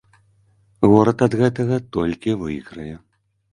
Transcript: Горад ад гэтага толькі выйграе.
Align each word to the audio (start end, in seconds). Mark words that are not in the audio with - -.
Горад 0.91 1.19
ад 1.27 1.37
гэтага 1.43 1.75
толькі 1.99 2.37
выйграе. 2.43 2.91